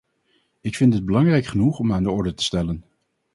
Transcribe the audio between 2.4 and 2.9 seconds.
stellen.